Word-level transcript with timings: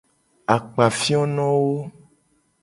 Akpafionowo. 0.55 1.75